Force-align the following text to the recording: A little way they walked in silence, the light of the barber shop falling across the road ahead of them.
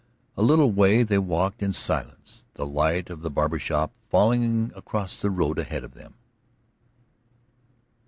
A 0.35 0.41
little 0.41 0.71
way 0.71 1.03
they 1.03 1.19
walked 1.19 1.61
in 1.61 1.73
silence, 1.73 2.43
the 2.55 2.65
light 2.65 3.11
of 3.11 3.21
the 3.21 3.29
barber 3.29 3.59
shop 3.59 3.91
falling 4.09 4.71
across 4.75 5.21
the 5.21 5.29
road 5.29 5.59
ahead 5.59 5.83
of 5.83 5.93
them. 5.93 6.15